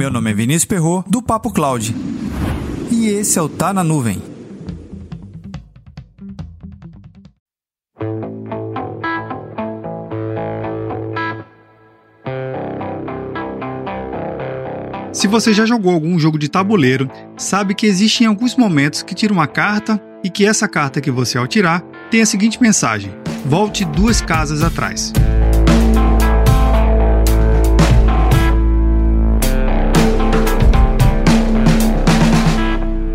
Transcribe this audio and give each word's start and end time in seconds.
Meu 0.00 0.10
nome 0.10 0.30
é 0.30 0.34
Vinícius 0.34 0.64
Perro 0.64 1.04
do 1.06 1.20
Papo 1.20 1.52
Cloud. 1.52 1.94
E 2.90 3.08
esse 3.08 3.38
é 3.38 3.42
o 3.42 3.50
Tá 3.50 3.70
na 3.70 3.84
Nuvem. 3.84 4.22
Se 15.12 15.26
você 15.26 15.52
já 15.52 15.66
jogou 15.66 15.92
algum 15.92 16.18
jogo 16.18 16.38
de 16.38 16.48
tabuleiro, 16.48 17.10
sabe 17.36 17.74
que 17.74 17.84
existem 17.84 18.26
alguns 18.26 18.56
momentos 18.56 19.02
que 19.02 19.14
tira 19.14 19.34
uma 19.34 19.46
carta 19.46 20.02
e 20.24 20.30
que 20.30 20.46
essa 20.46 20.66
carta 20.66 21.02
que 21.02 21.10
você 21.10 21.36
ao 21.36 21.46
tirar 21.46 21.82
tem 22.10 22.22
a 22.22 22.26
seguinte 22.26 22.58
mensagem: 22.58 23.12
volte 23.44 23.84
duas 23.84 24.22
casas 24.22 24.62
atrás. 24.62 25.12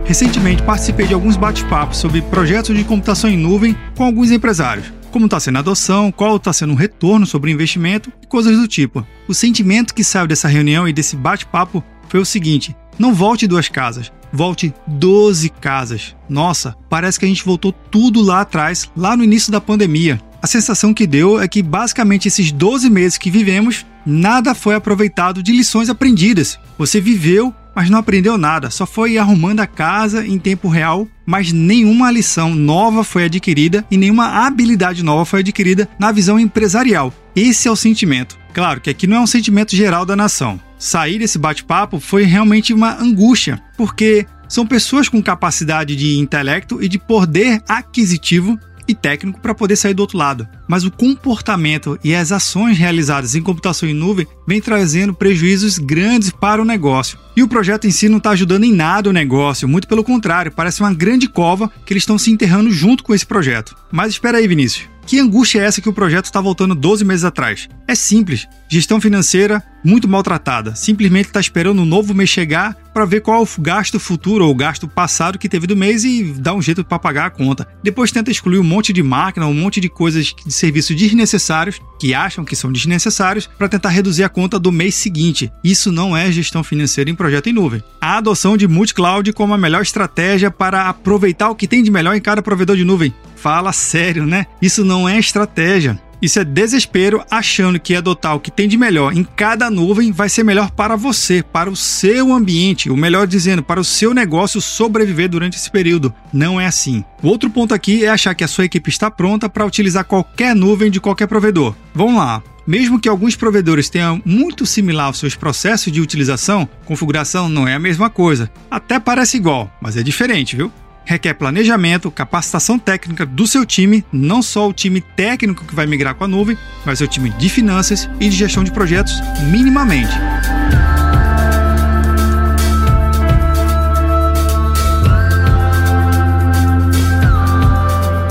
Recentemente 0.06 0.62
participei 0.62 1.08
de 1.08 1.16
alguns 1.16 1.36
bate-papos 1.36 1.98
sobre 1.98 2.22
projetos 2.22 2.78
de 2.78 2.84
computação 2.84 3.28
em 3.28 3.36
nuvem 3.36 3.76
com 3.98 4.04
alguns 4.04 4.30
empresários. 4.30 4.94
Como 5.12 5.26
está 5.26 5.40
sendo 5.40 5.56
a 5.56 5.60
adoção, 5.60 6.12
qual 6.12 6.36
está 6.36 6.54
sendo 6.54 6.74
o 6.74 6.76
retorno 6.76 7.26
sobre 7.26 7.50
o 7.50 7.54
investimento 7.54 8.12
e 8.22 8.28
coisas 8.28 8.56
do 8.56 8.68
tipo. 8.68 9.06
O 9.28 9.34
sentimento 9.34 9.96
que 9.96 10.04
saiu 10.04 10.28
dessa 10.28 10.48
reunião 10.48 10.88
e 10.88 10.94
desse 10.94 11.16
bate-papo 11.16 11.84
foi 12.08 12.20
o 12.20 12.26
seguinte: 12.26 12.76
não 13.00 13.16
volte 13.16 13.48
duas 13.48 13.68
casas, 13.68 14.12
volte 14.32 14.72
12 14.86 15.50
casas. 15.50 16.16
Nossa, 16.30 16.76
parece 16.88 17.20
que 17.20 17.26
a 17.26 17.28
gente 17.28 17.44
voltou 17.44 17.72
tudo 17.72 18.22
lá 18.22 18.42
atrás, 18.42 18.88
lá 18.96 19.18
no 19.18 19.24
início 19.24 19.52
da 19.52 19.60
pandemia. 19.60 20.22
A 20.40 20.46
sensação 20.48 20.94
que 20.94 21.08
deu 21.08 21.42
é 21.42 21.48
que 21.48 21.64
basicamente 21.64 22.28
esses 22.28 22.52
12 22.52 22.92
meses 22.92 23.18
que 23.18 23.32
vivemos, 23.32 23.84
nada 24.06 24.54
foi 24.54 24.76
aproveitado 24.76 25.42
de 25.42 25.52
lições 25.52 25.90
aprendidas. 25.90 26.60
Você 26.78 27.02
viveu, 27.02 27.52
mas 27.76 27.90
não 27.90 28.00
aprendeu 28.00 28.38
nada, 28.38 28.70
só 28.70 28.86
foi 28.86 29.18
arrumando 29.18 29.60
a 29.60 29.68
casa 29.68 30.26
em 30.26 30.40
tempo 30.40 30.70
real, 30.70 31.08
mas 31.26 31.52
nenhuma 31.52 32.10
lição 32.10 32.56
nova 32.56 33.04
foi 33.04 33.26
adquirida 33.26 33.86
e 33.92 33.98
nenhuma 33.98 34.46
habilidade 34.46 35.04
nova 35.04 35.26
foi 35.26 35.42
adquirida 35.42 35.90
na 36.00 36.12
visão 36.12 36.40
empresarial. 36.40 37.14
Esse 37.36 37.68
é 37.68 37.72
o 37.72 37.76
sentimento. 37.76 38.38
Claro 38.54 38.80
que 38.80 38.90
aqui 38.90 39.06
não 39.06 39.18
é 39.18 39.20
um 39.20 39.28
sentimento 39.28 39.76
geral 39.76 40.06
da 40.06 40.16
nação. 40.16 40.60
Sair 40.80 41.20
desse 41.20 41.38
bate-papo 41.38 42.00
foi 42.00 42.24
realmente 42.24 42.74
uma 42.74 42.98
angústia, 43.02 43.62
porque 43.76 44.26
são 44.48 44.66
pessoas 44.66 45.10
com 45.10 45.22
capacidade 45.22 45.96
de 45.96 46.18
intelecto 46.18 46.82
e 46.82 46.88
de 46.88 46.98
poder 46.98 47.62
aquisitivo 47.68 48.58
e 48.88 48.94
técnico 48.94 49.40
para 49.40 49.56
poder 49.56 49.76
sair 49.76 49.94
do 49.94 50.02
outro 50.02 50.18
lado. 50.18 50.48
Mas 50.68 50.84
o 50.84 50.92
comportamento 50.92 52.00
e 52.04 52.16
as 52.16 52.32
ações 52.32 52.78
realizadas 52.78 53.36
em 53.36 53.42
computação 53.42 53.88
em 53.88 53.94
nuvem 53.94 54.28
vem 54.48 54.62
trazendo 54.62 55.14
prejuízos 55.14 55.78
grandes 55.78 56.32
para 56.32 56.62
o 56.62 56.66
negócio. 56.66 57.18
E 57.36 57.44
o 57.44 57.48
projeto 57.48 57.86
em 57.86 57.92
si 57.92 58.08
não 58.08 58.18
está 58.18 58.32
ajudando 58.32 58.64
em 58.64 58.74
nada 58.74 59.10
o 59.10 59.14
negócio, 59.14 59.68
muito 59.68 59.88
pelo 59.88 60.04
contrário, 60.04 60.52
parece 60.52 60.82
uma 60.82 60.94
grande 60.94 61.28
cova 61.28 61.70
que 61.86 61.94
eles 61.94 62.04
estão 62.04 62.18
se 62.18 62.32
enterrando 62.32 62.72
junto 62.72 63.04
com 63.04 63.14
esse 63.14 63.26
projeto. 63.26 63.76
Mas 63.92 64.12
espera 64.12 64.38
aí, 64.38 64.48
Vinícius. 64.48 64.96
Que 65.06 65.20
angústia 65.20 65.60
é 65.60 65.66
essa 65.66 65.82
que 65.82 65.90
o 65.90 65.94
projeto 65.94 66.26
está 66.26 66.42
voltando 66.42 66.74
12 66.74 67.06
meses 67.06 67.24
atrás? 67.24 67.70
É 67.88 67.94
simples. 67.94 68.48
Gestão 68.68 69.00
financeira 69.00 69.64
muito 69.84 70.08
maltratada. 70.08 70.76
Simplesmente 70.76 71.28
está 71.28 71.40
esperando 71.40 71.84
um 71.84 71.86
novo 71.86 72.12
mês 72.16 72.28
chegar 72.28 72.74
para 72.92 73.06
ver 73.06 73.22
qual 73.22 73.40
é 73.40 73.44
o 73.44 73.62
gasto 73.62 74.00
futuro 74.00 74.46
ou 74.46 74.52
o 74.52 74.56
gasto 74.56 74.88
passado 74.88 75.38
que 75.38 75.48
teve 75.48 75.68
do 75.68 75.76
mês 75.76 76.04
e 76.04 76.24
dar 76.24 76.56
um 76.56 76.62
jeito 76.62 76.84
para 76.84 76.98
pagar 76.98 77.28
a 77.28 77.30
conta. 77.30 77.68
Depois 77.84 78.12
tenta 78.12 78.32
excluir 78.32 78.58
um 78.58 78.64
monte 78.64 78.92
de 78.92 79.04
máquina, 79.04 79.46
um 79.46 79.54
monte 79.54 79.80
de 79.80 79.90
coisas 79.90 80.34
de 80.56 80.60
serviços 80.60 80.96
desnecessários 80.96 81.82
que 82.00 82.14
acham 82.14 82.46
que 82.46 82.56
são 82.56 82.72
desnecessários 82.72 83.48
para 83.58 83.70
tentar 83.70 83.90
reduzir 83.90 84.24
a 84.24 84.30
conta 84.30 84.58
do 84.58 84.72
mês 84.72 84.96
seguinte. 84.96 85.52
Isso 85.64 85.92
não 85.92 86.16
é 86.16 86.32
gestão 86.32 86.64
financeira 86.64 87.10
em 87.10 87.16
projeto 87.16 87.48
em 87.48 87.54
nuvem. 87.54 87.84
A 88.02 88.18
adoção 88.18 88.56
de 88.56 88.68
multi-cloud 88.68 89.32
como 89.34 89.54
a 89.54 89.58
melhor 89.58 89.82
estratégia 89.82 90.50
para 90.50 90.88
aproveitar 90.88 91.50
o 91.50 91.56
que 91.56 91.68
tem 91.68 91.84
de 91.84 91.92
melhor 91.92 92.16
em 92.16 92.22
cada 92.22 92.42
provedor 92.42 92.76
de 92.76 92.84
nuvem. 92.84 93.14
Fala 93.36 93.72
sério, 93.74 94.26
né? 94.26 94.48
Isso 94.62 94.84
não 94.84 95.08
é 95.08 95.20
estratégia. 95.20 96.02
Isso 96.22 96.40
é 96.40 96.44
desespero 96.44 97.24
achando 97.30 97.80
que 97.80 97.96
adotar 97.96 98.36
o 98.36 98.40
que 98.40 98.52
tem 98.52 98.68
de 98.68 98.78
melhor 98.78 99.16
em 99.16 99.24
cada 99.24 99.70
nuvem 99.70 100.12
vai 100.12 100.30
ser 100.30 100.44
melhor 100.44 100.72
para 100.72 100.96
você, 100.96 101.44
para 101.44 101.70
o 101.70 101.76
seu 101.76 102.34
ambiente, 102.34 102.90
ou 102.90 102.98
melhor 102.98 103.28
dizendo, 103.28 103.64
para 103.64 103.80
o 103.80 103.84
seu 103.84 104.14
negócio 104.14 104.62
sobreviver 104.62 105.30
durante 105.30 105.58
esse 105.58 105.70
período. 105.70 106.14
Não 106.32 106.60
é 106.60 106.66
assim. 106.66 107.04
O 107.22 107.28
outro 107.28 107.50
ponto 107.50 107.74
aqui 107.74 108.06
é 108.06 108.10
achar 108.10 108.34
que 108.36 108.44
a 108.44 108.48
sua 108.48 108.66
equipe 108.66 108.90
está 108.90 109.10
pronta 109.10 109.50
para 109.50 109.66
utilizar 109.66 110.06
qualquer 110.06 110.56
nuvem 110.56 110.92
de 110.92 111.00
qualquer 111.00 111.28
provedor. 111.28 111.76
Vamos 111.94 112.16
lá. 112.16 112.42
Mesmo 112.68 113.00
que 113.00 113.08
alguns 113.08 113.36
provedores 113.36 113.90
tenham 113.90 114.22
muito 114.26 114.66
similar 114.66 115.06
aos 115.06 115.20
seus 115.20 115.36
processos 115.36 115.94
de 115.94 116.02
utilização, 116.02 116.68
configuração 116.84 117.48
não 117.48 117.68
é 117.68 117.76
a 117.76 117.80
mesma 117.80 118.10
coisa. 118.10 118.50
Até 118.72 119.00
parece 119.00 119.38
igual, 119.38 119.72
mas 119.80 119.96
é 119.96 120.02
diferente, 120.02 120.56
viu? 120.56 120.72
Requer 121.06 121.36
planejamento, 121.36 122.12
capacitação 122.12 122.78
técnica 122.80 123.26
do 123.26 123.48
seu 123.48 123.66
time, 123.66 124.04
não 124.12 124.42
só 124.42 124.68
o 124.68 124.74
time 124.74 125.00
técnico 125.00 125.64
que 125.64 125.76
vai 125.76 125.86
migrar 125.86 126.16
com 126.16 126.24
a 126.24 126.28
nuvem, 126.28 126.58
mas 126.86 127.00
o 127.00 127.08
time 127.08 127.30
de 127.30 127.48
finanças 127.48 128.10
e 128.20 128.28
de 128.28 128.36
gestão 128.36 128.64
de 128.64 128.72
projetos 128.72 129.14
minimamente. 129.52 130.14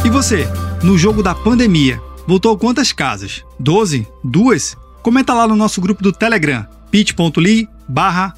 E 0.04 0.10
você, 0.10 0.46
no 0.82 0.98
jogo 0.98 1.22
da 1.22 1.34
pandemia, 1.34 2.00
voltou 2.26 2.58
quantas 2.58 2.92
casas? 2.92 3.44
12? 3.58 4.06
Duas? 4.22 4.76
Comenta 5.02 5.32
lá 5.32 5.46
no 5.46 5.56
nosso 5.56 5.80
grupo 5.80 6.02
do 6.02 6.12
Telegram, 6.12 6.66
pit.ly 6.90 7.68
barra 7.88 8.34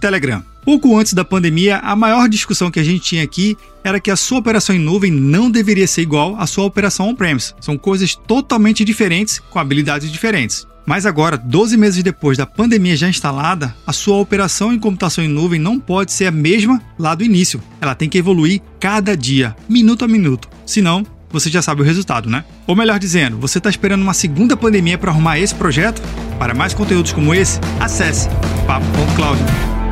Telegram. 0.00 0.53
Pouco 0.64 0.96
antes 0.98 1.12
da 1.12 1.24
pandemia, 1.24 1.78
a 1.78 1.94
maior 1.94 2.28
discussão 2.28 2.70
que 2.70 2.80
a 2.80 2.84
gente 2.84 3.02
tinha 3.02 3.22
aqui 3.22 3.56
era 3.82 4.00
que 4.00 4.10
a 4.10 4.16
sua 4.16 4.38
operação 4.38 4.74
em 4.74 4.78
nuvem 4.78 5.10
não 5.10 5.50
deveria 5.50 5.86
ser 5.86 6.00
igual 6.00 6.36
à 6.38 6.46
sua 6.46 6.64
operação 6.64 7.08
on-premise. 7.10 7.52
São 7.60 7.76
coisas 7.76 8.14
totalmente 8.14 8.82
diferentes, 8.82 9.38
com 9.38 9.58
habilidades 9.58 10.10
diferentes. 10.10 10.66
Mas 10.86 11.06
agora, 11.06 11.36
12 11.36 11.76
meses 11.76 12.02
depois 12.02 12.38
da 12.38 12.46
pandemia 12.46 12.96
já 12.96 13.08
instalada, 13.08 13.74
a 13.86 13.92
sua 13.92 14.16
operação 14.16 14.72
em 14.72 14.78
computação 14.78 15.22
em 15.22 15.28
nuvem 15.28 15.60
não 15.60 15.78
pode 15.78 16.12
ser 16.12 16.26
a 16.26 16.30
mesma 16.30 16.82
lá 16.98 17.14
do 17.14 17.24
início. 17.24 17.62
Ela 17.80 17.94
tem 17.94 18.08
que 18.08 18.18
evoluir 18.18 18.60
cada 18.80 19.16
dia, 19.16 19.54
minuto 19.68 20.04
a 20.04 20.08
minuto. 20.08 20.48
Senão, 20.64 21.04
você 21.30 21.50
já 21.50 21.60
sabe 21.60 21.82
o 21.82 21.84
resultado, 21.84 22.30
né? 22.30 22.44
Ou 22.66 22.76
melhor 22.76 22.98
dizendo, 22.98 23.38
você 23.38 23.58
está 23.58 23.68
esperando 23.68 24.02
uma 24.02 24.14
segunda 24.14 24.56
pandemia 24.56 24.96
para 24.96 25.10
arrumar 25.10 25.38
esse 25.38 25.54
projeto? 25.54 26.00
Para 26.38 26.54
mais 26.54 26.72
conteúdos 26.72 27.12
como 27.12 27.34
esse, 27.34 27.58
acesse 27.80 28.28
papo.cloud. 28.66 29.83